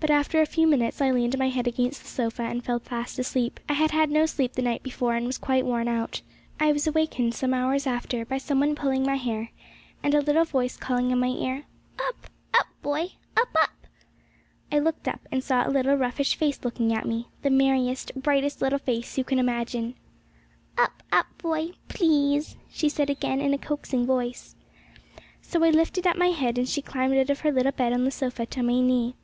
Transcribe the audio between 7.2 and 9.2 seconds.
some hours after, by some one pulling my